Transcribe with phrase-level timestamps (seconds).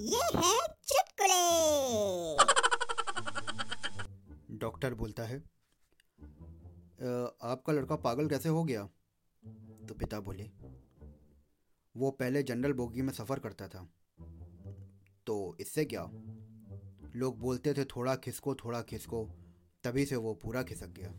[0.00, 0.52] ये है
[0.84, 1.38] चुटकुले।
[4.58, 5.38] डॉक्टर बोलता है
[7.42, 8.84] आपका लड़का पागल कैसे हो गया?
[9.88, 10.50] तो पिता बोले,
[11.94, 13.86] वो पहले जनरल बोगी में सफ़र करता था।
[15.26, 16.02] तो इससे क्या?
[17.16, 19.24] लोग बोलते थे थोड़ा खिसको थोड़ा खिसको,
[19.84, 21.12] तभी से वो पूरा खिसक गया।